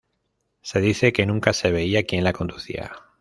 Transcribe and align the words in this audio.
Se 0.63 0.81
dice 0.81 1.13
que 1.13 1.27
nunca 1.27 1.53
se 1.53 1.69
veía 1.69 2.07
quien 2.07 2.23
la 2.23 2.33
conducía. 2.33 2.91